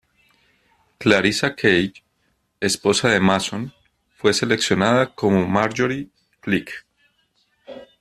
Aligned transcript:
Clarissa 0.97 1.51
Kaye, 1.53 2.03
esposa 2.59 3.07
de 3.09 3.19
Mason, 3.19 3.71
fue 4.15 4.33
seleccionada 4.33 5.13
como 5.13 5.47
Marjorie 5.47 6.09
Glick. 6.43 6.87